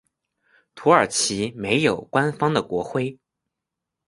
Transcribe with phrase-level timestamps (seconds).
[0.73, 3.19] 土耳其没有官方的国徽。